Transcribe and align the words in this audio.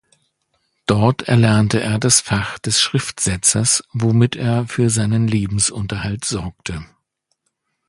Dort 0.87 1.27
erlernte 1.27 1.79
er 1.79 1.99
das 1.99 2.21
Fach 2.21 2.57
des 2.57 2.81
Schriftsetzers, 2.81 3.83
womit 3.93 4.35
er 4.35 4.65
für 4.67 4.89
sein 4.89 5.27
Lebensunterhalt 5.27 6.25
sorgte. 6.25 6.83